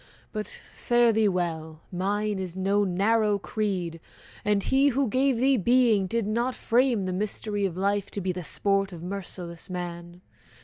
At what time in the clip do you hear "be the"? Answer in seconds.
8.21-8.43